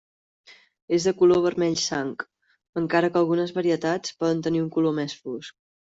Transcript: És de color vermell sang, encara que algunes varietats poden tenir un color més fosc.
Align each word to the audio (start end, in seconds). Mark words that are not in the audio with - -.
És 0.97 1.05
de 1.09 1.13
color 1.19 1.43
vermell 1.43 1.77
sang, 1.83 2.15
encara 2.83 3.13
que 3.13 3.23
algunes 3.25 3.57
varietats 3.61 4.19
poden 4.23 4.45
tenir 4.49 4.67
un 4.67 4.77
color 4.79 5.01
més 5.03 5.21
fosc. 5.25 5.61